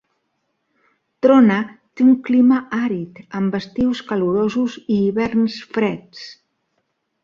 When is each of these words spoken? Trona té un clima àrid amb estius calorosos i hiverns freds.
Trona 1.25 1.57
té 1.75 2.07
un 2.07 2.17
clima 2.29 2.59
àrid 2.79 3.21
amb 3.43 3.61
estius 3.61 4.05
calorosos 4.11 4.83
i 4.85 5.01
hiverns 5.07 5.63
freds. 5.79 6.31